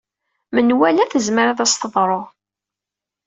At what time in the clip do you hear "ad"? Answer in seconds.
1.47-1.59